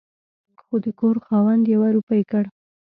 خو 0.63 0.75
د 0.85 0.87
کور 0.99 1.15
خاوند 1.25 1.63
يوه 1.73 1.87
روپۍ 1.95 2.21
کړ 2.31 2.43